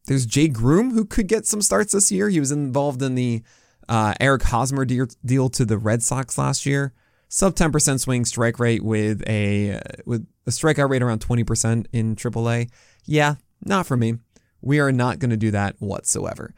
there's 0.07 0.25
Jay 0.25 0.47
Groome, 0.47 0.91
who 0.91 1.05
could 1.05 1.27
get 1.27 1.45
some 1.45 1.61
starts 1.61 1.93
this 1.93 2.11
year. 2.11 2.29
He 2.29 2.39
was 2.39 2.51
involved 2.51 3.01
in 3.01 3.15
the 3.15 3.43
uh, 3.87 4.13
Eric 4.19 4.43
Hosmer 4.43 4.85
deal, 4.85 5.49
to 5.49 5.65
the 5.65 5.77
Red 5.77 6.03
Sox 6.03 6.37
last 6.37 6.65
year. 6.65 6.93
Sub 7.27 7.55
10% 7.55 7.99
swing 7.99 8.25
strike 8.25 8.59
rate 8.59 8.83
with 8.83 9.23
a 9.27 9.79
with 10.05 10.27
a 10.45 10.49
strikeout 10.49 10.89
rate 10.89 11.01
around 11.01 11.21
20% 11.21 11.85
in 11.93 12.15
AAA. 12.15 12.69
Yeah, 13.05 13.35
not 13.63 13.85
for 13.85 13.95
me. 13.95 14.15
We 14.61 14.79
are 14.79 14.91
not 14.91 15.19
going 15.19 15.29
to 15.29 15.37
do 15.37 15.51
that 15.51 15.75
whatsoever. 15.79 16.53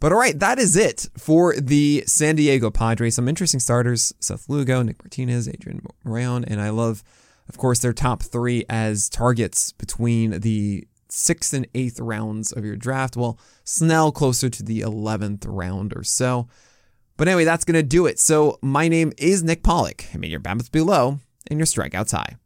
But 0.00 0.12
all 0.12 0.18
right, 0.18 0.38
that 0.38 0.58
is 0.58 0.76
it 0.76 1.08
for 1.16 1.54
the 1.56 2.04
San 2.06 2.36
Diego 2.36 2.70
Padres. 2.70 3.14
Some 3.14 3.28
interesting 3.28 3.60
starters 3.60 4.12
Seth 4.20 4.48
Lugo, 4.48 4.82
Nick 4.82 5.02
Martinez, 5.02 5.48
Adrian 5.48 5.80
Morejon, 6.04 6.44
and 6.46 6.60
I 6.60 6.70
love, 6.70 7.02
of 7.48 7.56
course, 7.56 7.78
their 7.78 7.94
top 7.94 8.22
three 8.22 8.64
as 8.68 9.08
targets 9.08 9.72
between 9.72 10.40
the 10.40 10.86
sixth 11.08 11.52
and 11.52 11.66
eighth 11.74 12.00
rounds 12.00 12.52
of 12.52 12.64
your 12.64 12.76
draft. 12.76 13.16
Well, 13.16 13.38
Snell 13.64 14.12
closer 14.12 14.48
to 14.48 14.62
the 14.62 14.80
11th 14.80 15.44
round 15.46 15.92
or 15.96 16.02
so. 16.02 16.48
But 17.16 17.28
anyway, 17.28 17.44
that's 17.44 17.64
going 17.64 17.74
to 17.76 17.82
do 17.82 18.06
it. 18.06 18.18
So 18.18 18.58
my 18.62 18.88
name 18.88 19.12
is 19.16 19.42
Nick 19.42 19.62
Pollack. 19.62 20.08
I 20.14 20.18
mean, 20.18 20.30
your 20.30 20.40
BABIPs 20.40 20.70
below 20.70 21.18
and 21.50 21.58
your 21.58 21.66
strikeouts 21.66 22.12
high. 22.12 22.36